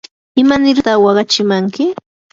¿imanirta 0.41 0.91
waqachimanki? 1.03 1.83